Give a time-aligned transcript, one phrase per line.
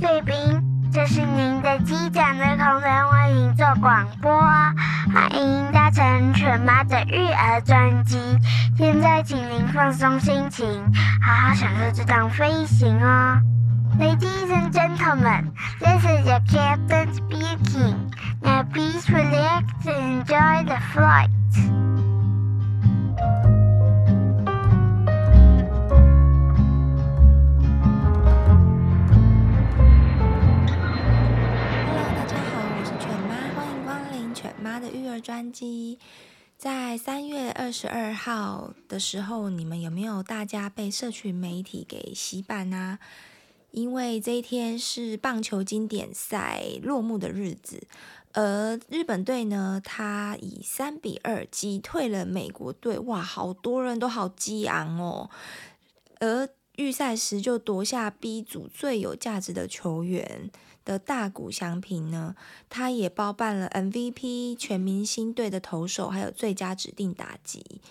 [0.00, 0.34] 贵宾，
[0.90, 4.32] 这是您的机长的空中为您做广播，
[5.12, 8.18] 欢迎搭乘犬妈的育儿专机。
[8.78, 10.66] 现在请您放松心情，
[11.22, 13.38] 好好享受这趟飞行哦。
[13.98, 17.96] Ladies and gentlemen, this is your captain speaking.
[18.40, 21.28] Now please relax and enjoy the flight.
[34.60, 35.98] 妈的育儿专辑
[36.58, 42.98] 在三月二十二号的时候，你们有没有大家被社群媒体给洗版啊？
[43.70, 47.86] 因为这一天是棒球经典赛落幕的日子，
[48.34, 55.30] 而日本队呢，他以三比二击退了美国队，哇，好多人都好激昂哦！
[56.18, 56.46] 而
[56.80, 60.50] 预赛时就夺下 B 组最有价值的球员。
[60.82, 62.34] 的大谷翔平呢，
[62.70, 67.82] 他也包办了 MVP、全明星队的投手，还有最佳指定打击。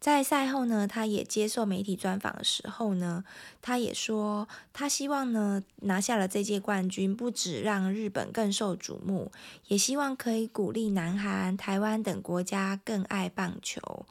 [0.00, 3.24] 在赛后呢，他也接受媒体专访的时候呢，
[3.62, 9.30] 他也说，他希望呢拿下了这届冠军，不止让日本更受瞩目，
[9.68, 14.04] 也希望可以鼓励南韩、台湾等国家更爱棒球。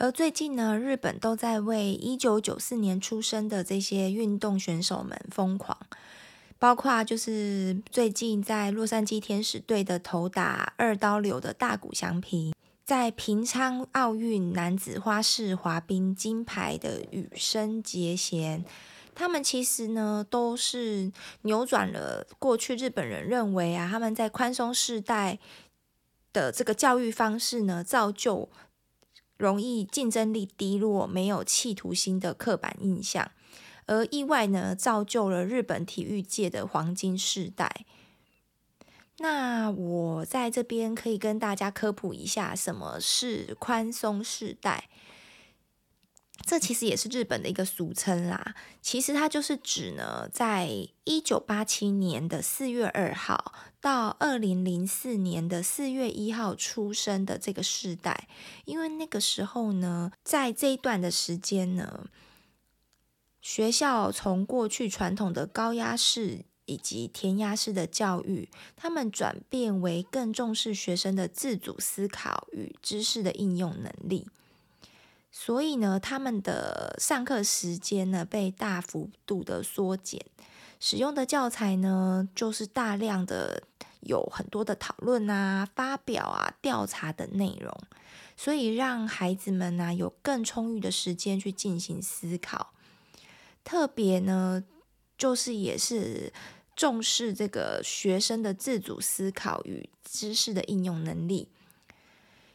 [0.00, 5.76] 而最近呢，日本都在为一九九四年出生的这些运动选手们疯狂。
[6.58, 18.64] 包括就是最近在洛杉矶天使队的投打二刀流的大谷翔平，在平昌奥运男子花式滑冰金牌的羽生结弦，
[19.14, 25.38] 他们其实呢都是扭转了过去日本人认为啊，他们在宽松世代
[26.32, 28.48] 的这个教育方式呢，造就
[29.40, 33.32] 容易竞争力低落、没有企图心的刻板印象。
[33.86, 37.84] 而意外呢，造就了日本体育界的黄金世代。
[39.18, 44.88] 那我在这边可以跟大家科普一下，什么是宽松世代？
[46.46, 48.54] 这其实也是日本的一个俗称啦。
[48.80, 58.28] 其实它就是指呢，在一九八七年的四月二号到二零零四年的四月一号出生的这个世代，
[58.64, 62.06] 因为那个时候呢，在这一段的时间呢。
[63.42, 74.28] 学校从过去传统的高压式以及填鸭式的教育，他们转变为更重视学生的自主思考与知识的应用能力。
[75.32, 80.22] 所以呢，他们的上课时间呢被大幅度的缩减，
[80.78, 83.62] 使用的教材呢就是大量的
[84.00, 87.76] 有很多的讨论啊、发表啊、调查的内容，
[88.36, 92.72] 所以让孩子们呢有更充裕的时间去进行思考。
[93.62, 94.64] 特别呢，
[95.18, 96.32] 就是也是
[96.74, 101.48] 重视这个学生的自主思考与知识的应用能力。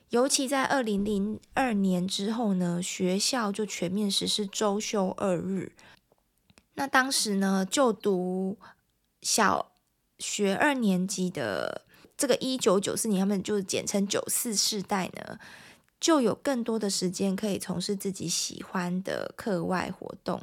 [0.10, 5.74] 尤其在二零零二年之后呢，学校就全面实施周休二日。
[6.76, 8.58] 那当时呢，就读
[9.22, 9.72] 小
[10.20, 11.84] 学二年级的
[12.18, 15.40] 这个一九九四年，他们就简称九四世代呢，
[16.00, 20.42] 就有更多的时间可以从事自己喜欢的课外活动。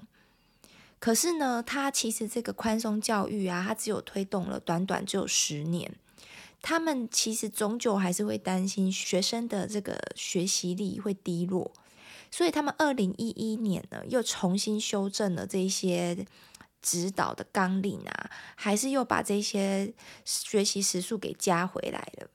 [0.98, 5.92] 可是呢，他其实这个宽松教育啊，他只有推动了短短只有十年，
[6.60, 11.72] 他们其实终究还是会担心学生的这个学习力会低落，
[12.30, 16.24] 所以他们二零一一年呢，又重新修正了这些
[16.82, 19.94] 指导的纲领啊，还是又把这些
[20.24, 22.28] 学习时数给加回来了。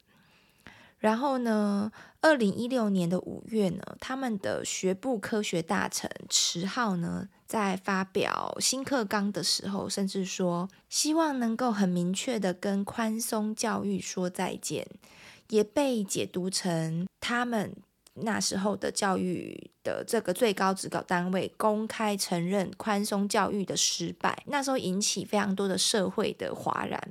[1.00, 1.92] 然后呢，
[2.22, 14.88] 二零一六年的五月呢，他们的学部科学大臣池浩呢，在发表新课纲的时候，甚至说希望能够很明确的跟宽松教育说再见，
[15.50, 17.76] 也被解读成他们
[18.22, 27.02] 那时候的教育的这个最高指导单位公开承认宽松教育的失败，那时候引起非常多的社会的哗然。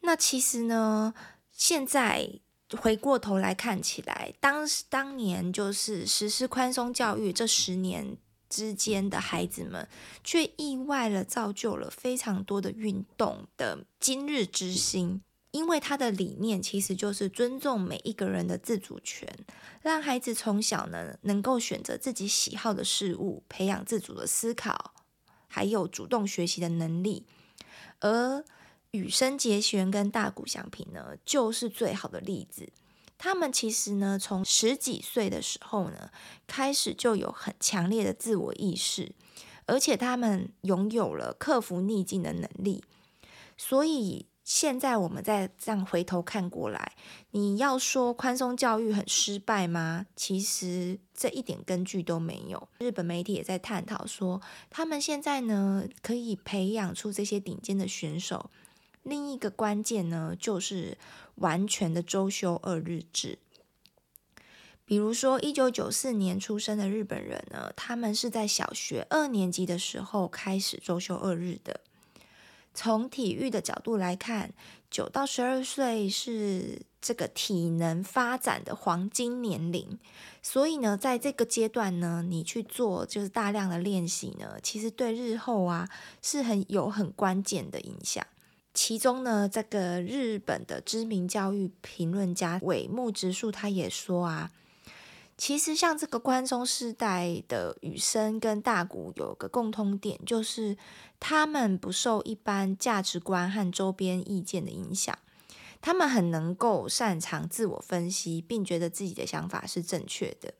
[0.00, 1.14] 那其实呢，
[1.50, 2.40] 现在。
[2.78, 8.16] 回过头来看起来，当当年就是实施宽松教育这十年
[8.48, 9.88] 之间的孩子们，
[10.22, 15.20] 却意外了造就了非常多的运动的今日之星。
[15.50, 19.28] 因为他的理念其实就是尊重每一个人的自主权，
[19.82, 24.94] 让孩子从小呢能够选择自己喜好的事物，培养自主的思考，
[25.46, 27.26] 还有主动学习的能力，
[28.00, 28.44] 而。
[28.92, 32.72] 羽生结弦跟大谷翔平呢，就是最好的例子。
[33.16, 36.10] 他们其实呢，从十几岁的时候呢，
[36.48, 39.12] 开始就有很强烈的自我意识，
[39.66, 42.82] 而且他们拥有了克服逆境的能力。
[43.56, 46.96] 所以现在我们再这样回头看过来，
[47.30, 50.06] 你要说宽松教育很失败吗？
[50.16, 52.68] 其实这一点根据都没有。
[52.80, 58.50] 日本媒体也在探讨说，他们现在呢可以培养出这些顶尖的选手。
[59.04, 60.98] 另一个关键呢，就是
[61.36, 63.38] 完全的周休二日制。
[64.84, 71.82] 比如说，一九九四年出生的日本人呢，他们是在小学二年级的时候开始周休二日的。
[72.72, 74.52] 从体育的角度来看，
[74.90, 79.98] 九到十二岁是这个体能发展的黄金年龄，
[80.42, 85.88] 所以呢，在这个阶段呢，你去做就是大量的练习呢，其实对日后啊
[86.22, 88.24] 是很有很关键的影响。
[88.72, 94.52] 其中呢，这个日本的知名教育评论家尾木直树他也说啊，
[95.40, 100.76] 其实像这个宽松世代的羽生跟大谷有个共通点，就是
[101.18, 105.18] 他们不受一般价值观和周边意见的影响，
[105.80, 110.52] 他们很能够擅长自我分析，并觉得自己的想法是正确的，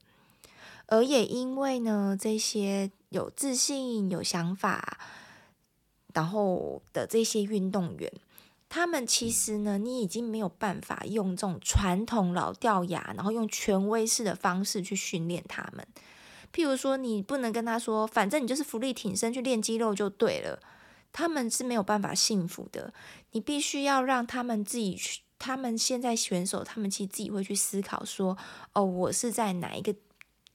[0.86, 4.98] 而也因为呢，这些有自信、有想法。
[6.12, 8.12] 然后的这些运动员，
[8.70, 15.86] 他们其实呢，你已经没有办法用这种传统老掉牙，然后用权威式的方式去训练他们。
[16.54, 20.58] 譬如说，你不能跟他说，反正你就是伏地挺身去练肌肉就对了，
[21.12, 22.94] 他们是没有办法信服的。
[23.32, 28.38] 你必须要让他们自己去，他们现在选手，他们其实自己会去思考说，
[28.72, 29.94] 哦，我是在哪一个。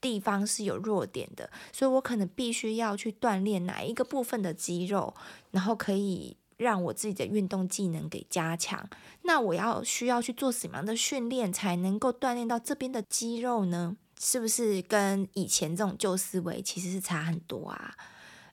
[0.01, 5.15] 地方是有弱点的，所以我可能必须要去锻炼哪一个部分的肌肉，
[5.49, 8.89] 然后可以让我自己的运动技能给加强。
[9.23, 13.97] 那我要需要去做什么样的训练才能够锻炼到这边的肌肉呢？
[14.19, 17.95] 是不是跟以前这种旧思维其实是差很多啊？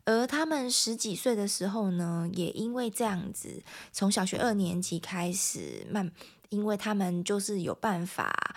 [0.05, 3.63] 而他们十几岁的时候呢，也因为这样子，
[3.93, 6.11] 从小学二年级开始慢，
[6.49, 8.57] 因为他们就是有办法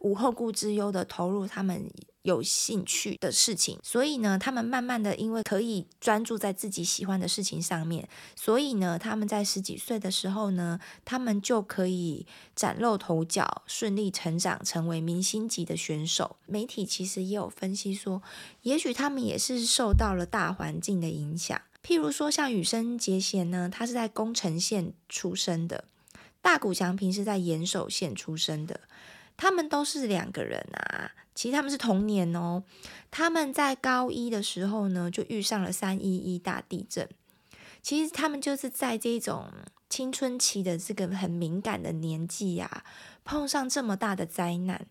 [0.00, 1.90] 无后顾之忧的投入他们。
[2.26, 12.26] 有兴趣的事情，所以呢，他们慢慢的因为可以专注在自己喜欢的事情上面，所以呢，他们在十几岁的时候呢，他们就可以
[12.56, 16.36] 崭露头角，顺利成长成为明星级的选手。
[16.46, 18.20] 媒体其实也有分析说，
[18.62, 25.84] 也许他们也是受到了大环境的影响，譬如说像羽生结弦呢，他是在宫城县出生的，
[26.42, 28.80] 大谷翔平是在岩手县出生的。
[29.38, 32.64] 他们都是两个人啊，其实他们是同年哦。
[33.12, 37.08] 他们在高一的时候呢，就遇上了三一一大地震。
[37.80, 39.46] 其实他们就是在这种
[39.88, 42.84] 青春期的这个很敏感的年纪啊，
[43.22, 44.86] 碰上这么大的灾难，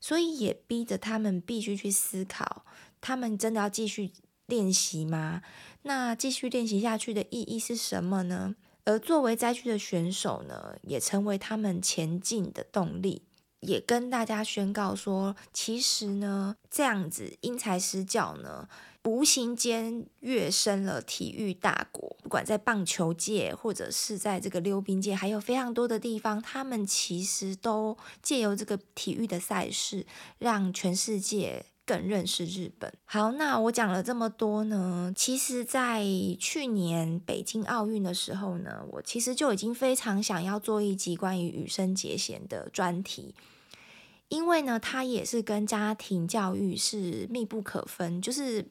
[0.00, 2.64] 所以也逼着他们必须去思考：
[3.02, 4.12] 他们真的要继续
[4.46, 5.42] 练习吗？
[5.82, 8.54] 那继续练习下去的意义是什么呢？
[8.84, 13.27] 而作为灾区的选手呢，也成为他们前进的动力。
[13.60, 18.68] 也跟大家宣告说，其实呢，这样子因材施教呢，
[19.04, 22.16] 无形间跃升了体育大国。
[22.22, 30.06] 不管在棒球界，或者是在这个溜冰界，还有非常多的地方，他们其实都借由这个体育的赛事，
[30.38, 31.66] 让全世界。
[31.88, 32.92] 更认识日本。
[33.06, 36.04] 好，那我讲了这么多呢，其实，在
[36.38, 43.34] 去年北京奥运的时候呢，我其实就已经非常想要做一集关于羽生结弦的专题，
[44.28, 48.66] 因为呢，他也是跟家庭教育是密不可分，就是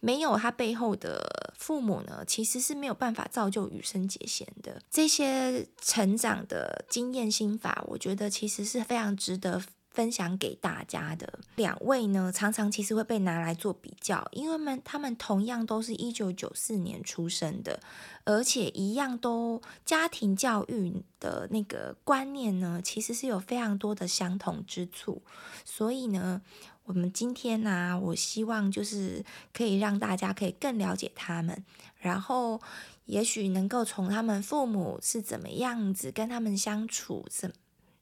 [0.00, 9.62] 没有他背后的父母呢，其实是没有办法造就羽生结弦的这些成长的经验心法，我觉得其实是非常值得。
[9.98, 17.80] 分享给大家的两位呢，常常其实会被拿来做比较，因为们他们同样都是一九九四年出生的，
[18.22, 25.20] 而且一样都家庭教育的那个观念呢，其实是有非常多的相同之处。
[25.64, 26.42] 所以呢，
[26.84, 31.64] 我们今天呢、我希望就是可以让大家可以更了解他们，
[31.98, 32.60] 然后
[33.06, 37.52] 也许能够从他们父母是怎么样子跟他们相处，怎。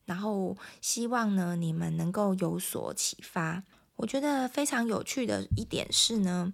[0.07, 3.63] 然后希望呢，你们能够有所启发。
[3.97, 6.53] 我觉得非常有趣的一点是呢，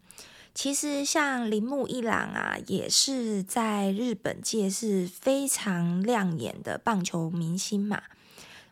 [0.54, 8.02] 其实像铃木一朗啊，也是在日本界是非常亮眼的棒球明星嘛。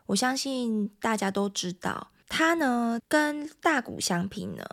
[0.06, 4.64] 我相信大家都知道，他呢跟大谷翔平呢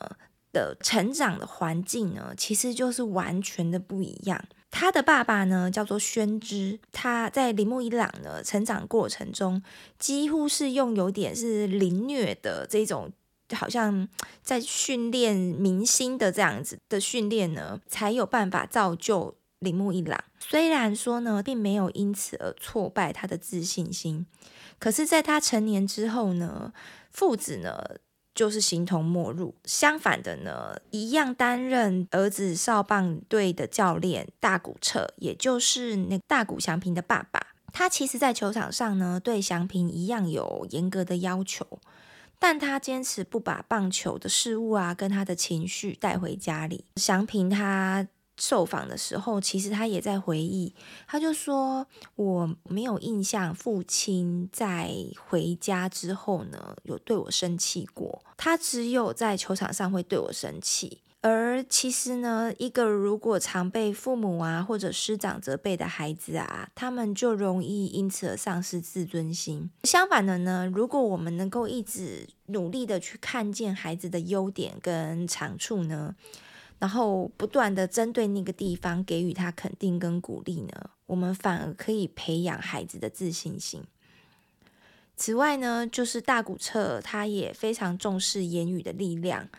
[0.51, 4.45] 的成长的环境呢，其实就是完全的不一样。
[4.69, 9.63] 他的爸爸呢叫做宣之，他在铃木一朗的成长过程中，
[9.97, 13.11] 几乎是用有点是凌虐的这种
[13.55, 14.07] 好像
[14.43, 20.21] 在训练明星的这样子的训练呢，才有办法造就铃木一朗。
[20.37, 24.25] 虽然说呢，并没有因此而挫败他的自信心，
[24.77, 26.73] 可是，在他成年之后呢，
[27.09, 27.83] 父子呢
[28.37, 29.55] 就是形同陌路。
[29.65, 37.47] 相反的呢，一样担任儿子少棒队的教练大谷彻，也就是那大谷祥平的爸爸。
[37.73, 41.65] 他其实，在球场上呢，对祥平一样有严格的要求，
[42.39, 46.85] 但他坚持不把棒球的事物啊，跟他的情绪带回家里。
[46.95, 50.73] 祥平他受访的时候，其实他也在回忆，
[51.07, 54.91] 他就说：“我没有印象，父亲在
[55.27, 58.23] 回家之后呢，有对我生气过。
[58.37, 69.69] 他只有在球场上会对我生气。”而其实呢，一个如果常被父母啊或者师长责备的孩子啊，他们就容易因此而丧失自尊心。
[69.83, 76.15] 相反的呢，如果我们能够一直努力的去看见孩子的优点跟长处呢，
[76.79, 83.83] 然后不断的针对那个地方给予他肯定跟鼓励呢，我们反而可以培养孩子的自信心。
[85.15, 89.49] 此外呢，就是大谷彻他也非常重视言语的力量。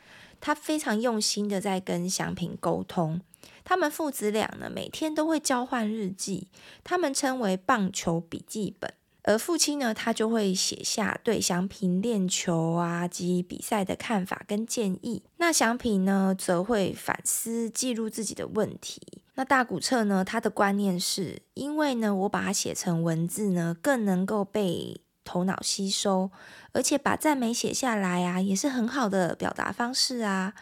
[0.40, 3.20] 他非常用心的在跟祥平沟通，
[3.64, 6.46] 他们父子俩呢，每天都会交换日记，
[6.84, 8.94] 他们称为棒球笔记本。
[9.28, 15.23] 而父亲呢，他就会写下对祥平练球啊及比赛的看法跟建议。
[15.37, 19.23] 那祥平呢，则会反思记录自己的问题。
[19.35, 26.30] 那大谷彻呢，他的观念是，因为呢，我把它写成文字呢，更能够被头脑吸收，
[26.73, 30.54] 而且把赞美写下来啊，也是很好的表达方式啊。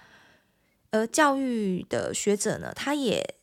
[0.91, 3.37] 而教育的学者呢，他也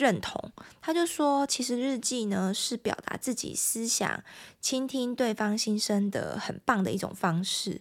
[0.00, 4.24] 认同，他就说，其实日记呢是表达自己思想、
[4.60, 7.80] 倾听对方心声的很棒的一种方式。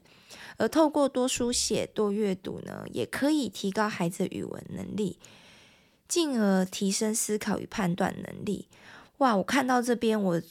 [0.58, 5.18] 而透过多书写、多阅读呢，也可以提高孩子的语文能力，
[6.08, 8.68] 进而提升思考与判断能力。
[9.20, 10.42] 哇，我看到这边我。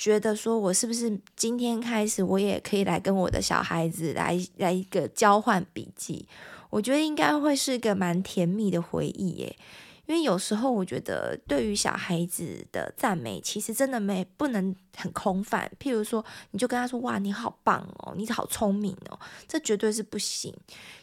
[0.00, 6.28] 觉得说，我是不是今天开始，我也可以来跟我的小孩子来来一个交换笔记？
[6.70, 9.56] 我觉得应该会是个蛮甜蜜的回忆耶。
[10.08, 15.70] 因为有时候我觉得，对于小孩子的赞美，其实真的没不能很空泛。
[15.78, 20.54] 譬如说，你就跟他说：“哇，你好棒哦，你好聪明哦。”这绝对是不行。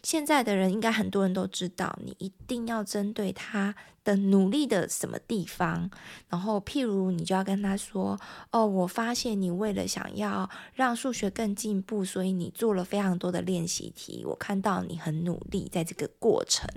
[0.01, 5.87] 现在的人应该很多人都知道，你一定要针对他的努力的什么地方。
[6.27, 8.19] 然后，譬如你就要跟他说
[8.49, 14.25] ：“哦，我发现你为了想要让数学更进步，所以你做了非常多的练习题。
[14.25, 16.67] 我看到你很努力在这个过程，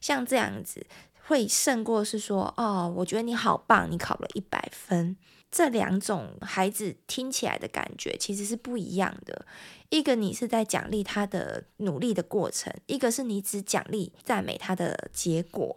[0.00, 0.84] 像这样子。”
[1.32, 5.16] 会胜过是说哦，我觉得你好棒，你考了一百分。
[5.50, 9.46] 这两种孩子听起来的感觉其实是不一样的。
[9.88, 15.74] 一个你是在奖励他的努力的过程，一个是你只奖励赞美他的结果。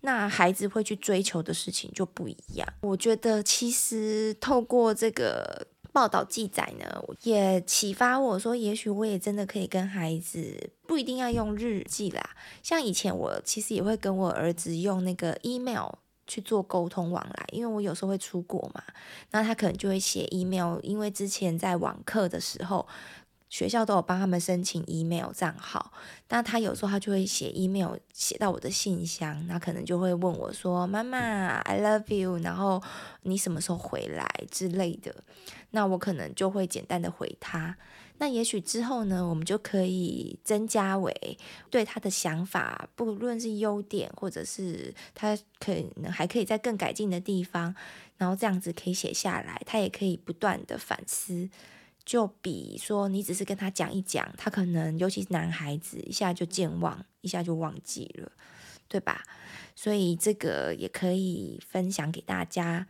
[0.00, 2.68] 那孩子会去追求的事情就不一样。
[2.80, 5.68] 我觉得其实透过这个。
[5.98, 12.22] 报道记载呢，也启发我说，也许我也真的可以跟孩子不一定要用日记啦。
[12.62, 15.90] 像以前我其实也会跟我儿子用那个 email
[16.28, 18.80] 去做沟通往来，因为我有时候会出国嘛，
[19.32, 22.86] 那他可能就会写 email，因为之前在网课的时候。
[23.48, 25.92] 学校都有帮他们申请 email 账号，
[26.28, 31.18] 那他有时候他就会写 email 写到我的信箱，那可能就会问我说：“妈妈
[31.60, 32.82] ，I love you。”然后
[33.22, 35.14] 你什么时候回来之类的，
[35.70, 37.76] 那我可能就会简单的回他。
[38.20, 41.38] 那也许之后呢，我们就可以增加为
[41.70, 47.74] 对他的想法，不论是优点或者是他可能还可以在更改进的地方，
[48.16, 51.48] 然后这样子可以写下来，他也可以不断的反思。
[52.08, 58.32] 就比说，你只是跟他讲一讲，他可能尤其是男孩子，一下就健忘，一下就忘记了，
[58.88, 59.22] 对吧？
[59.76, 62.86] 所以这个也可以分享给大家。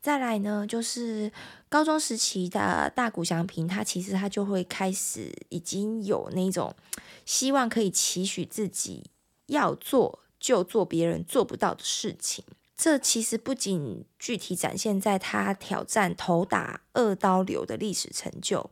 [0.00, 1.32] 再来呢，就是
[1.68, 6.72] 高中时期的大谷祥平，他其实他就会开始已经有那种
[7.26, 9.02] 希望可以期许自己
[9.46, 12.44] 要做就做别人做不到的事情。
[12.74, 18.70] 这其实不仅具体展现在他挑战投打二刀流的历史成就，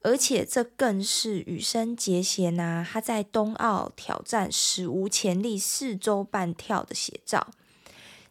[0.00, 7.48] 而且这更是羽生结弦呐，他在冬奥挑战史无前例四周半跳的写照。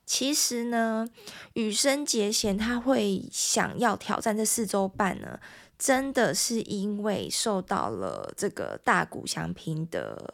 [0.05, 1.07] 其实呢，
[1.53, 5.39] 羽生结弦他会想要挑战这四周半呢，
[5.79, 10.33] 真的是因为受到了这个大谷翔平的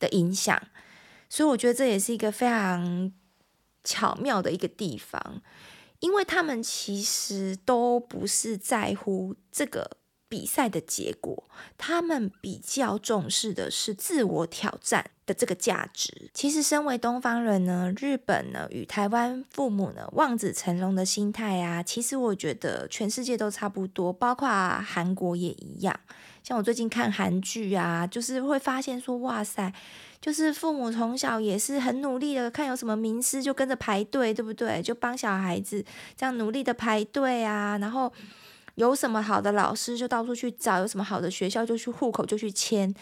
[0.00, 0.60] 的影响，
[1.28, 3.12] 所以我觉得这也是一个非常。
[3.88, 5.40] 巧妙的一个地方，
[6.00, 9.96] 因为他们其实都不是在乎这个
[10.28, 16.30] 比赛的结果，他们比较重视的是自我挑战的这个价值。
[16.34, 24.46] 其实，身为东方人呢，日本呢与台湾父母呢望子成龙的心态啊，其实我觉得全世界都差不多，包括
[24.80, 25.98] 韩国也一样。
[26.44, 29.72] 像我最近看韩剧啊，就是会发现说，哇塞，
[30.20, 34.82] 就是父母从小也是很努力的，看有什么名师就跟着排队，对不对？
[34.82, 35.84] 就帮小孩子
[36.16, 38.12] 这样努力的排队啊，然后。
[38.74, 42.94] 有什么好的老师就到处去找，有什么好的学校就去户口就去签，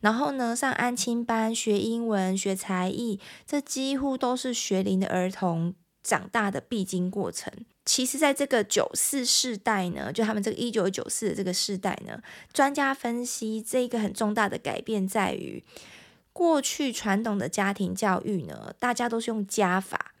[0.00, 7.52] 然后呢，上安亲班学英文学才艺，这几乎都是学龄的儿童长大的必经过程。
[7.84, 12.18] 其实，在这个九四世代呢，就他们这个一九九四的这个世代呢，
[12.54, 15.62] 专家分析这一个很重大的改变在于，
[16.38, 20.14] 过去传统的家庭教育呢，大家都是用家法。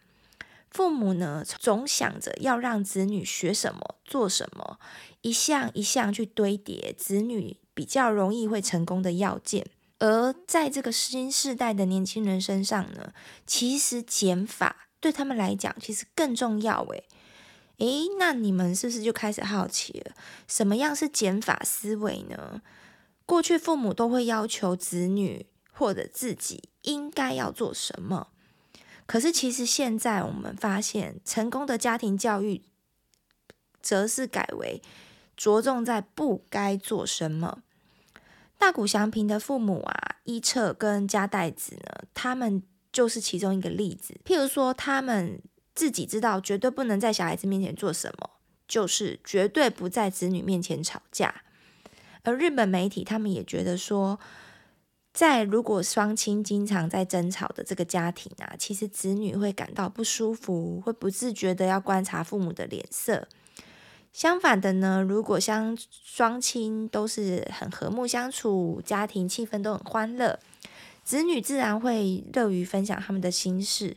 [0.68, 4.80] 父母呢，总想着要让子女学什么、做什么，
[5.20, 9.64] 一项一项去堆叠子女比较容易会成功的要件。
[10.00, 13.12] 而在这个新世代的年轻人身上呢，
[13.46, 16.84] 其实减法对他们来讲其实更重要。
[16.86, 17.04] 诶，
[17.76, 20.16] 诶，那你们是不是就开始好奇了？
[20.48, 22.60] 什么样是减法思维呢？
[23.24, 25.46] 过去父母都会要求子女
[25.78, 28.28] 或者自己应该要做什么。
[29.06, 32.62] 可是，其实现在我们发现，成功的家庭教育，
[33.80, 34.82] 则是改为
[35.36, 37.62] 着重在不该做什么。
[38.58, 44.20] 大谷祥平的父母啊，伊彻跟加代子呢，他们就是其中一个例子。
[44.24, 45.40] 譬如说，他们
[45.74, 48.30] 自己知道绝对不能在小孩子面前做什么，
[48.66, 51.42] 就是绝对不在子女面前吵架。
[52.24, 54.18] 而日本媒体他们也觉得说，
[55.12, 63.26] 在如果双亲经常在争吵的这个家庭啊，其实子女会感到不舒服，会不自觉的要观察父母的脸色。
[64.12, 70.38] 相反的呢，如果相双亲都是很和睦相处，家庭气氛都很欢乐，
[71.04, 73.96] 子女自然会乐于分享他们的心事。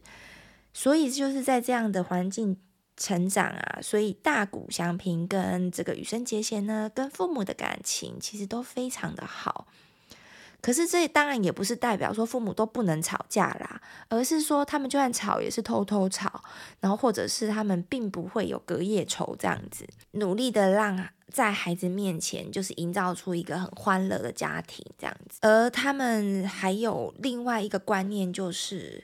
[0.74, 2.58] 所以就是在这样的环境
[2.98, 9.68] 成长啊，所以大谷祥平跟这个羽生结弦呢，跟父母的感情其实都非常的好。
[10.62, 16.44] 可是这当然也不是代表说父母都不能吵架啦，而是说他们就算吵也是偷偷吵，
[16.80, 25.40] 然后或者是他们并不会有隔夜仇这样子，努力的让在孩子面前就是营造出一个很欢乐的家庭这样子。
[25.42, 29.04] 而他们还有另外一个观念就是，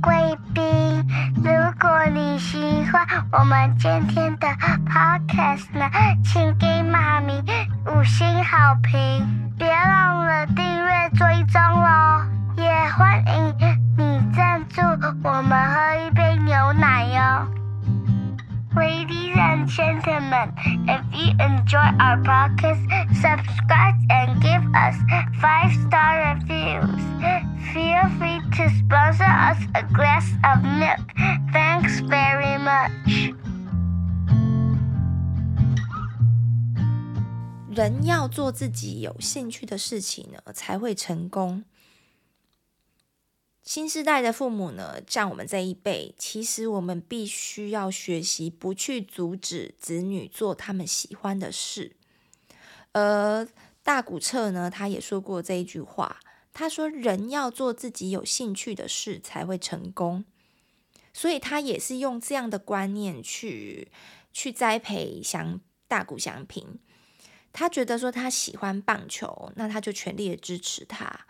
[0.00, 1.50] 贵宾，如
[1.80, 2.58] 果你喜
[2.90, 4.46] 欢我们今天的
[4.86, 5.88] podcast 呢，
[6.24, 7.42] 请给妈咪。
[7.86, 12.22] 五星好评，别忘了订阅追踪哦！
[12.56, 13.54] 也欢迎
[13.96, 14.80] 你赞助
[15.22, 17.59] 我们喝一杯牛奶哟。
[18.75, 20.51] Ladies and gentlemen,
[20.87, 22.83] if you enjoy our podcast,
[23.21, 24.95] subscribe and give us
[25.39, 26.99] five star reviews.
[27.73, 30.99] Feel free to sponsor us a glass of milk.
[31.53, 33.33] Thanks very much.
[37.73, 41.63] 人要做自己有兴趣的事情呢，才会成功。
[43.62, 51.94] 新时代的父母呢，像我们这一辈，其实我们必须要学习不去阻止子女做他们喜欢的事。
[52.92, 53.46] 而
[53.82, 56.18] 大谷彻呢，他也说过这一句话，
[56.52, 60.24] 他说：“人要做自己有兴趣的事才会成功。”
[61.12, 63.90] 所以他也是用这样的观念去
[64.32, 66.78] 去栽培祥大谷祥平。
[67.52, 71.26] 他觉得说他喜欢棒球，那他就全力的支持他。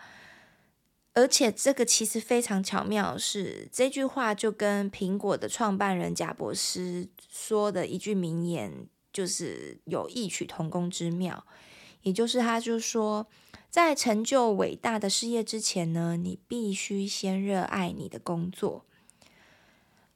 [1.13, 11.45] 而且这个其实非常巧妙是，这句话就跟苹果的创办人贾伯斯说的一句名言，就是有异曲同工之妙。
[12.03, 13.27] 也就是他就说，
[13.69, 18.87] 在成就伟大的事业之前呢，你必须先热爱你的工作。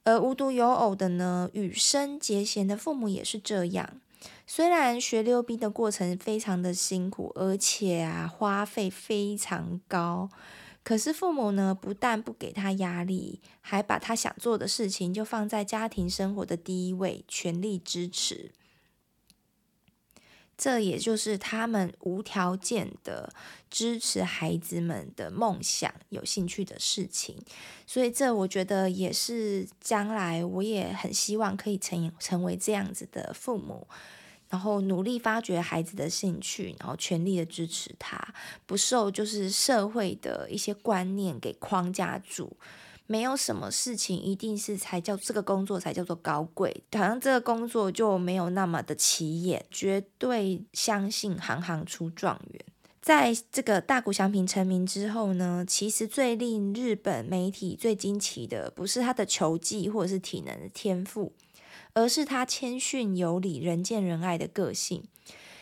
[0.04, 4.00] 而无独有偶的呢，羽生结弦的父母也是这样。
[4.46, 10.30] 虽然学溜冰的过程非常的辛苦，而且啊花费非常高，
[10.84, 18.52] 可是父母呢不但不给他压力，还把他想做的事情就放在家庭生活的第一位，全力支持。
[20.56, 23.34] 这也就是他们无条件的
[23.68, 27.36] 支持孩子们的梦想、有兴趣的事情。
[27.86, 33.88] 所以这我觉得也是将来我也很希望可以成成为这样子的父母。
[34.54, 38.16] 然后努力发掘孩子的兴趣，然后全力的支持他，
[38.66, 42.56] 不受就是社会的一些观念给框架住，
[43.08, 49.66] 没有什么事情一定是才叫这个工作才叫做高贵，好像这个工作就没有那么的起眼。
[49.72, 52.64] 绝对相信行行出状元。
[53.02, 61.32] 在这个大谷翔平成名之后呢，其实最令日本媒体最惊奇的，不是他的球技或者是体能的天赋，
[61.94, 65.02] 而是他谦逊有礼、人见人爱的个性。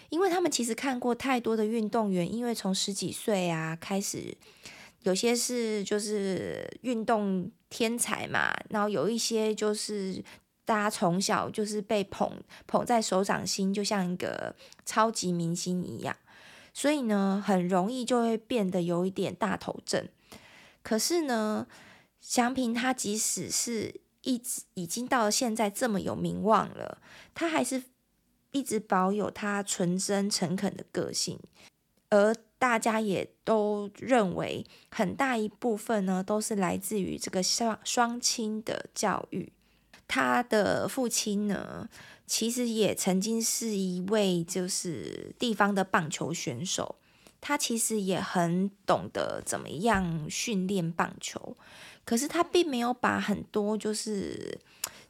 [0.09, 4.37] 因为他们其实看过太多的运动员，因为从十几岁啊开始。
[5.05, 10.23] 有些是就是运动天才嘛，然后有一些就是
[10.65, 14.55] 大家从小就是被捧捧在手掌心，就像一个
[14.87, 16.17] 超级明星一样，
[16.73, 20.07] 所以呢，很容易就会变得有一点大头症。
[20.85, 21.67] 可是呢，
[22.21, 26.99] 祥平他即使是一直已经到现在这么有名望了，
[27.35, 27.83] 他还是
[28.51, 31.39] 一直保有他纯真诚恳的个性，
[32.11, 32.35] 而。
[32.63, 39.53] 大家也都认为，很大一部分呢，都是来自于这个双双亲的教育。
[40.07, 41.89] 他的父亲呢，
[42.25, 46.95] 其实也曾经是一位就是地方的棒球选手，
[47.41, 51.57] 他其实也很懂得怎么样训练棒球，
[52.13, 54.61] 可是他并没有把很多就是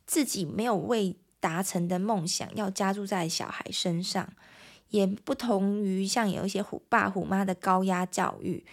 [0.06, 4.32] 自己没有未达成的梦想要加注在小孩身上。
[4.90, 8.64] 也不同于像有一些虎爸虎妈的高压教育，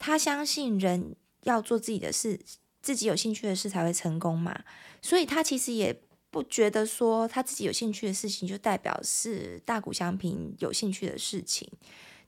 [0.00, 2.40] 他相信人要做自己的事，
[2.82, 4.64] 自己有兴趣的事才会成功嘛。
[5.00, 5.96] 所以他其实也
[6.28, 11.70] 不觉得说他自己有兴趣的事情就代表是大谷翔平有兴趣的事情，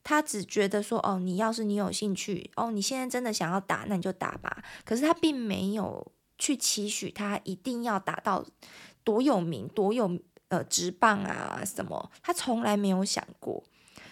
[0.04, 4.62] 他只觉得说哦，你要是你有兴趣，哦，你现在真的想要打，那你就打吧。
[4.84, 8.44] 可是他并没有去期许他一定要打到
[9.04, 10.18] 多有名，多有。
[10.48, 12.10] 呃，职棒啊，什么？
[12.22, 13.64] 他从来没有想过，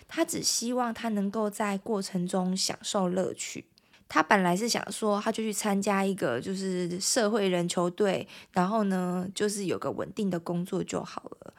[0.09, 3.66] 他只希望他能够在过程中享受乐趣。
[4.09, 11.53] 他本来是想说，他就去参加一个就是社会人球队，然后呢，就是有个稳定的工作就好了。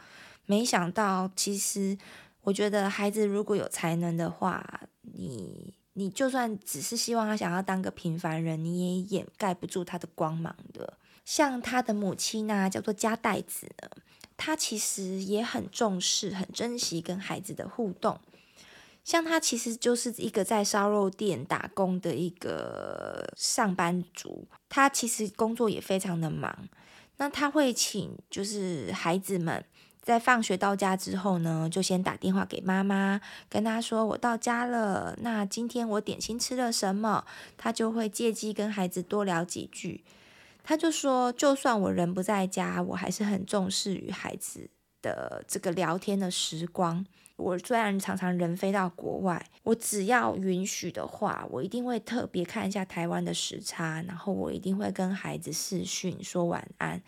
[0.47, 1.95] 没想到，其实
[2.43, 10.97] 我觉得孩子如果有才能的话，你你就算只是希望他想要当个平凡人，你也掩盖不住他的光芒的。
[11.23, 13.89] 像他的母亲呢，叫做加代子呢。
[14.37, 18.19] 他其实也很重视、很珍惜跟孩子的互动。
[19.03, 26.67] 像他其实就是一个在烧肉店打工的一个上班族，他其实工作也非常的忙。
[27.17, 29.63] 那他会请就是孩子们
[30.01, 35.15] 在放学到家之后呢，就先打电话给妈妈，跟她说我到家了。
[35.21, 37.25] 那今天我点心吃了什么？
[37.55, 40.03] 她就会借机跟孩子多聊几句。
[40.63, 44.69] 他就说，就算我人不在家，我还是很重视与孩子
[45.01, 47.03] 的这个聊天的时光。
[47.35, 57.01] 我虽然常常人飞到国外，我只要允许的话，我一定会特别看一下台湾的时差，然后我一定会跟孩子视讯说晚安。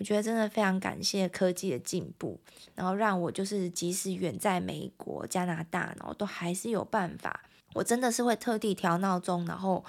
[0.00, 2.40] 我觉得真的非常感谢科技的进步，
[2.74, 7.40] 然后让我就是即使远在美国、加拿大，然后都还是有办法。
[7.74, 9.84] 我真的是会特地调闹钟，然后。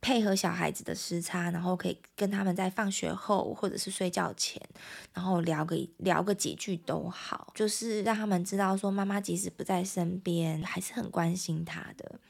[0.00, 4.60] 配合小孩子的时差，然后可以跟他们在放学后或者是睡觉前，
[5.14, 12.20] 然后聊个聊个几句都好，就是让他们知道说妈妈即使不在身边，还是很关心他的。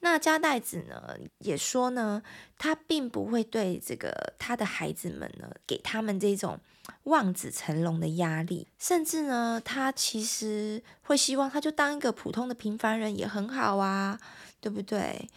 [0.00, 2.22] 那加代子呢也说呢，
[2.56, 6.60] 他并不会对这个他的孩子们呢给他们这种
[7.04, 14.20] 望子成龙的压力，甚至呢他其实会希望他就当一个普通的平凡人也很好啊，
[14.60, 15.28] 对不对？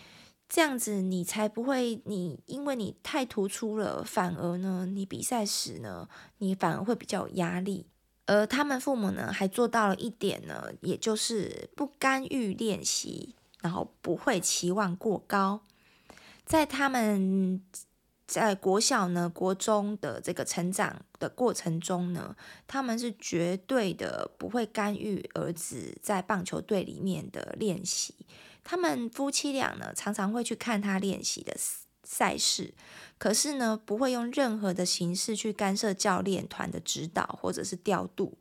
[0.47, 7.88] 这样子你才不会，你因为你太突出了，反而呢，你比赛时呢，你反而会比较有压力。
[8.26, 15.62] 而他们父母呢，还做到了一点呢，也就是不干预练习，然后不会期望过高。
[16.45, 17.63] 在他们
[18.28, 22.36] 在国小呢、国中的这个成长的过程中呢，
[22.67, 28.15] 他们是绝对的不会干预儿子在棒球队里面的练习。
[28.63, 31.56] 他们夫妻俩呢，常常会去看他练习的
[32.04, 32.74] 赛事，
[33.17, 38.38] 可是呢，不会用任何的形式去干涉教练团的指导或者是调度。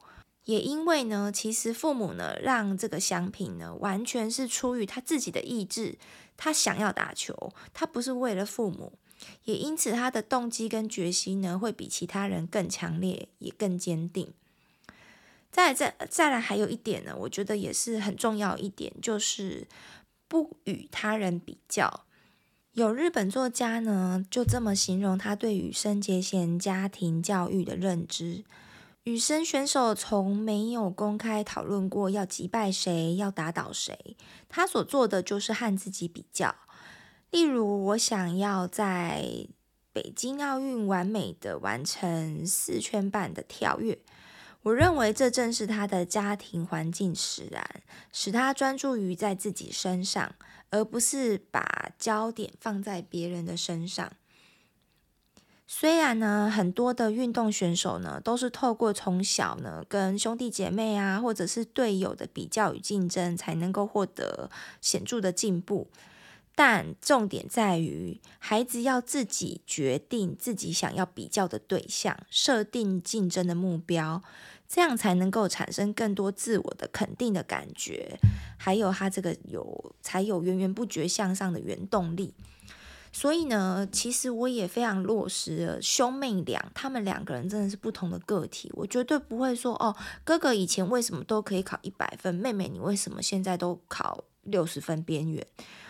[0.51, 5.97] 也因为呢，其实父母呢，让这个翔平呢，完全是出于他自己的意志，
[6.37, 8.93] 他想要打球，他不是为了父母。
[9.45, 14.33] 也因此，他的动机跟决心呢，会比其他人更强烈，也更坚定。
[15.51, 19.69] 再再再来，还有一点呢，我觉得也是很重要一点，就是。
[20.31, 22.05] 不与他人比较，
[22.75, 28.45] 有日本作家呢，就这么形容他对羽生结弦家庭教育的认知。
[29.05, 34.17] 羽生选手从没有公开讨论过要击败谁，要打倒谁，
[34.49, 36.55] 他所做的就是和自己比较。
[37.31, 39.47] 例如，我想要在
[39.93, 43.99] 北京奥运完美的完成四圈半的跳跃。
[44.63, 47.83] 我认为这正是他的家庭环境使然，
[48.13, 50.35] 使他专注于在自己身上，
[50.69, 54.13] 而不是把焦点放在别人的身上。
[55.73, 65.87] 虽然呢，很多的运动选手呢，都是透过从小呢跟兄弟姐妹啊，或者是队友的比较与竞争，才能够获得显著的进步。
[66.57, 74.21] 但重点在于，孩子要自己决定自己想要比较的对象，设定竞争的目标，
[74.67, 78.19] 这样才能够产生更多自我的肯定的感觉，
[78.59, 82.35] 还有他这个有才有源源不绝向上的原动力。
[83.13, 95.47] 所以呢，其实我也非常落实了兄妹俩，他们两个人真的是不同的个体，我绝对不会说哦，哥哥以前为什么都可以考一百分，妹妹你为什么现在都考六十分边缘？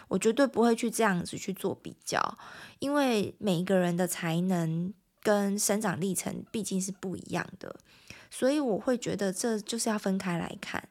[0.09, 2.39] 我绝对不会去这样子去做比较，
[2.79, 7.77] 因为每一个人的才能跟生长历程毕竟是不一样的，
[8.31, 10.89] 所以我会觉得这就是要分开来看。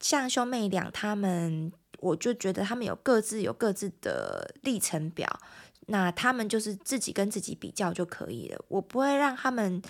[0.00, 5.40] 像兄妹俩，他们我就觉得他们有各自有各自的历程表，
[5.86, 8.64] 那他们就是自己跟自己比较就可以了。
[8.68, 9.82] 我不会让他们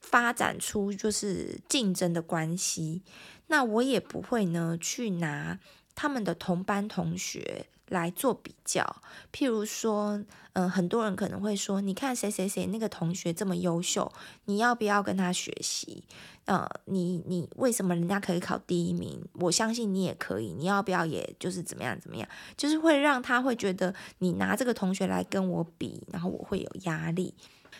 [0.00, 3.02] 发展出就是竞争的关系，
[3.48, 5.58] 那我也不会呢去拿
[5.94, 7.66] 他们的同班同学。
[7.88, 9.02] 来做比较，
[9.34, 14.10] 譬如说，嗯、很多人可能会说，你看谁谁谁那个同学这么优秀，
[14.46, 16.02] 你要不要跟他学习？
[16.46, 19.24] 呃，你你为什么人家可以考第一名？
[19.34, 21.06] 我相信你也可以，你要不要？
[21.06, 27.34] 也就是怎么样怎么样，就是会让他会觉得你拿这个同学来跟我比，然后我会有压力。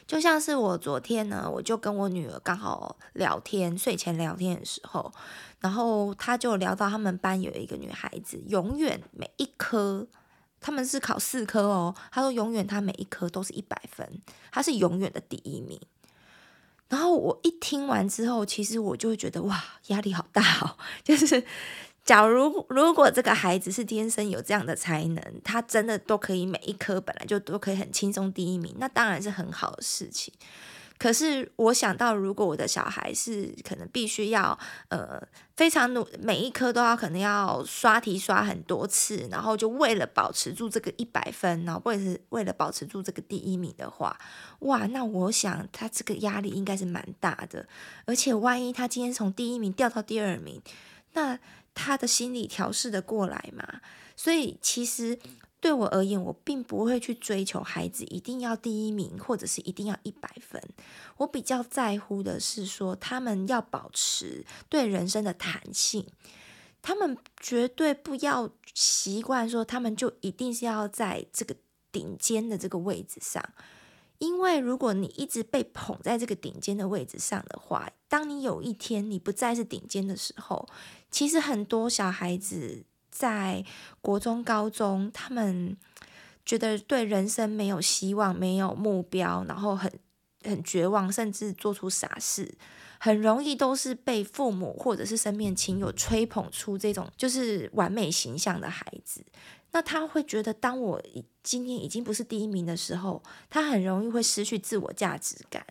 [0.06, 5.12] 就像是我昨天呢，我就跟我女儿刚好聊天，睡前聊天的时候，
[5.60, 10.06] 然后她就聊到他们班有一个女孩子，永远每一科，
[10.60, 14.20] 他们是考四科哦，她说永远她每一科都是一百分，
[14.50, 15.80] 她是永远的第一名。
[16.92, 21.42] 然后我一听完之后，其实我就会觉得哇，压力好大哦， 就是。
[22.04, 30.34] 假如如果这个孩子是天生有这样的才能，他真的都可以每一科本来就都可以很轻松第一名，那当然是很好的事情。
[30.98, 34.56] 可是我想到，如果我的小孩是可能必须要
[34.88, 35.20] 呃
[35.56, 44.16] 非常努，每一科都要可能要刷题刷很多次，然后就为了保持住这个一百分，然后或者是为了保持住这个第一名的话，
[44.60, 47.66] 哇，那我想他这个压力应该是蛮大的。
[48.04, 50.62] 而且万一他今天从第一名掉到第二名，
[51.14, 51.38] 那
[51.74, 53.80] 他的心理调试的过来嘛？
[54.14, 55.18] 所以其实
[55.62, 60.60] 对我而言，我并不会去追求孩子一定要第一名，或者是一定要一百分。
[61.18, 66.04] 我比较在乎的是说，他们要保持对人生的弹性，
[66.82, 71.54] 他们绝对不要习惯说，他们就一定是要在这个
[71.92, 73.40] 顶尖的这个位置上。
[74.18, 80.68] 因为如果你一直被捧在这个顶尖的位置上的话，当你有一天你不再是顶尖的时候，
[81.08, 83.64] 其实很多小孩子在
[84.00, 85.76] 国中、高中，他们
[86.44, 89.92] 觉得对人生没有希望、没有目标，然后很
[90.42, 92.52] 很绝望，甚至做出傻事，
[92.98, 99.24] 很容易都是被父母或者是身边亲友吹捧出这种就是完美形象的孩子。
[99.74, 101.02] 那他会觉得，当我
[101.42, 105.64] 今天已经不是第一名的时候，他很容易会失去自我价值感。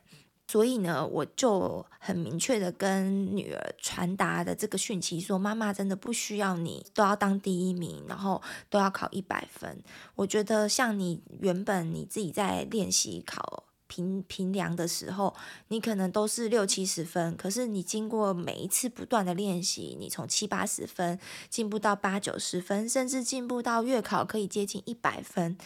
[0.52, 9.82] 所以呢，我就很明确的跟女儿传达的这个讯息说：妈妈真的不需要你都要当第一名，然后都要考一百分。
[10.16, 13.64] 我觉得像你原本你自己在练习考。
[13.88, 15.36] 评评量的时候，
[15.68, 25.58] 你可能都是六七十分，可是你经过每一次不断的练习，你从七八十分进步到八九十分，甚至进步到月考可以接近一百分。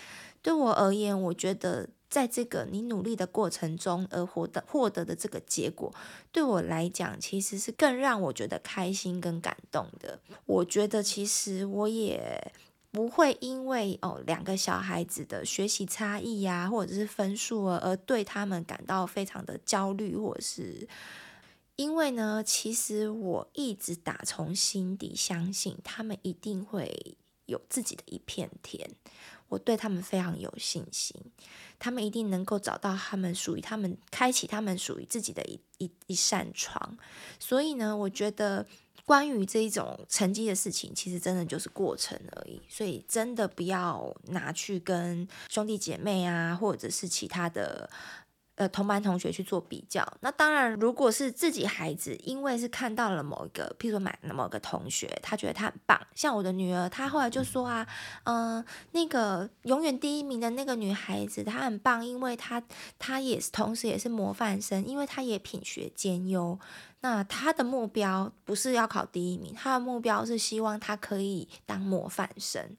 [0.41, 5.94] 对我而言，我觉得在这个你努力的过程中而获得获得的这个结果，
[6.32, 10.20] 对我来讲其实是更让我觉得开心跟感动的。
[10.46, 12.52] 我觉得其实我也。
[12.91, 20.88] 不会因为哦两个小孩子的学习差异呀，或者是分数而对他们感到非常的焦虑，或者是
[21.76, 28.89] 因为呢，其实我一直打从心底相信他们一定会有自己的一片天，
[29.49, 31.15] 我对他们非常有信心，
[31.77, 36.97] 他们一定能够找到他们属于他们，开启他们属于自己的一一一扇窗，
[37.39, 38.65] 所以呢，我觉得。
[39.08, 47.88] 关于这一种成绩的事情，其实真的就是过程而已，所以真的不要拿去跟兄弟姐妹啊，或者是其他的
[48.56, 57.86] 呃，同班同学去做比较，那当然，如果是自己孩子，因为是看到了某一个，譬如说买某个同学，他觉得他很棒，像我的女儿，她后来就说啊，
[58.24, 62.63] 嗯、那个永远第一名的那个女孩子，她很棒，因为她
[62.98, 66.58] 她也是同时也是模范生，因为她也品学兼优。
[67.02, 72.78] 那她的目标不是要考第一名，她的目标是希望她可以当模范生。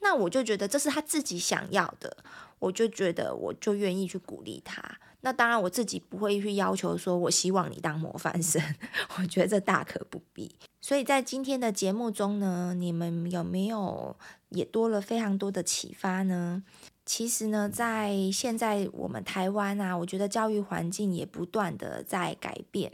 [0.00, 2.18] 那我就觉得这是她自己想要的。
[2.60, 4.80] 我就觉得，我就愿意去鼓励他。
[5.22, 8.62] 那当然，我自己不会去要求说，我希望你当模范生。
[9.18, 10.54] 我觉得这大可不必。
[10.80, 14.16] 所以在今天的节目中呢，你们有没有
[14.48, 16.62] 也多了非常多的启发呢？
[17.04, 22.92] 其实呢，在现在我们台湾啊，我觉得教育环境也不断的在改变，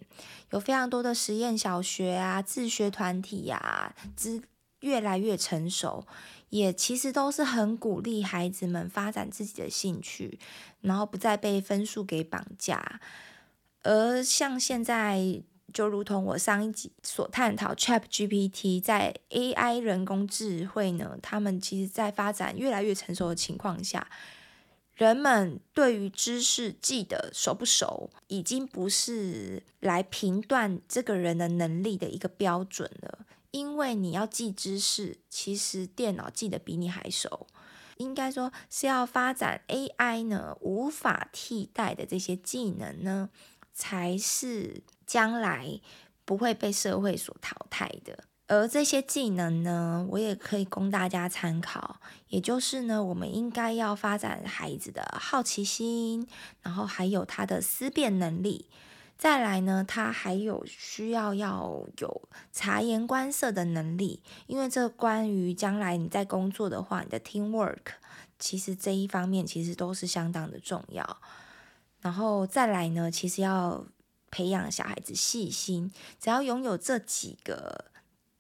[0.50, 4.42] 有非常多的实验小学啊、自学团体呀、啊，之
[4.80, 6.06] 越来越成熟。
[6.50, 10.38] 也其实都是很鼓励孩子们发展自己的兴趣，
[10.80, 13.00] 然后不再被分数给绑架。
[13.82, 24.08] 而像现在，就如同我上一集所探讨，ChatGPT 在 AI 人工智慧呢，他们其实在发展越来越成熟的情况下，
[24.94, 33.26] 人们对于知识记得熟不熟，已经不是来评断这个人的能力的一个标准了。
[33.56, 37.46] 因为你要记知识，其实电脑记得比你还熟。
[37.96, 43.30] 应该说是要发展 AI 呢，无法替代的这些技能呢，
[43.72, 45.80] 才是将来
[46.26, 48.24] 不会被社会所淘汰的。
[48.46, 51.98] 而这些技能呢，我也可以供大家参考。
[52.28, 56.28] 也就是呢，我们应该要发展孩子的好奇心，
[56.60, 58.68] 然后还有他的思辨能力。
[59.18, 67.80] 再来呢，他还有需要要有察言观色的能力，因为这关于将来你在工作的话，你的 teamwork
[68.38, 71.16] 其实这一方面其实都是相当的重要。
[72.02, 73.86] 然后再来呢，其实要
[74.30, 77.86] 培养小孩子细心，只要拥有这几个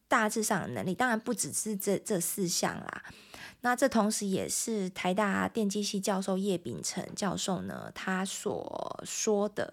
[0.06, 3.02] 大致上的能力，当然不只是这这四项啦。
[3.62, 9.72] 那这同时也是台大电机系教授叶秉成教授呢，他所说的。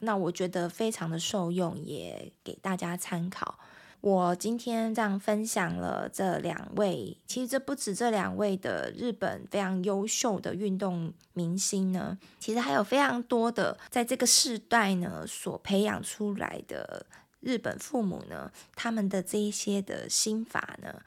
[0.00, 3.58] 那我觉得非常的受用，也给大家参考。
[4.00, 17.04] 我今天这样分享了这两位，其实这不止这两位的日本非常优秀的运动明星呢，其实还有非常多的在这个世代呢所培养出来的
[17.40, 21.02] 日本父母呢，他们的这一些的心法呢，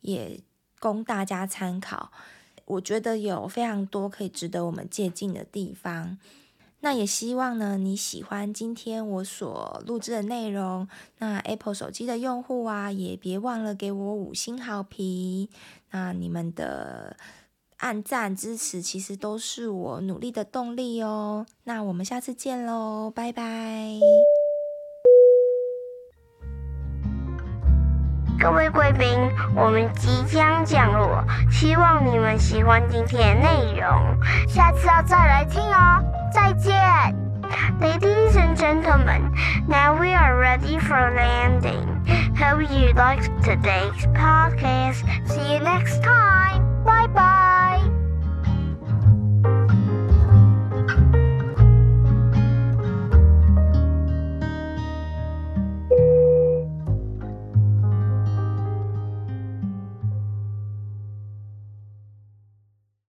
[0.00, 0.40] 也
[0.80, 2.10] 供大家参考。
[2.64, 6.16] 我觉得有非常多可以值得我们借鉴的地方。
[6.80, 10.88] 那也希望呢，你喜欢今天我所录制的内容。
[11.18, 15.48] 那 Apple 手机的用户啊，也别忘了给我五星好评。
[15.90, 17.16] 那你们的
[17.78, 21.46] 按赞支持，其实都是我努力的动力哦。
[21.64, 23.42] 那我们下次见喽，拜拜。
[28.40, 29.08] 各位贵宾，
[29.56, 33.90] 我们即将降落，希望你们喜欢今天的内容，
[34.46, 36.17] 下次要再来听哦。
[36.32, 36.72] 再见
[37.80, 39.32] ，Ladies and gentlemen,
[39.68, 41.86] now we are ready for landing.
[42.36, 45.04] Hope you liked today's podcast.
[45.26, 46.84] See you next time.
[46.84, 47.97] Bye bye.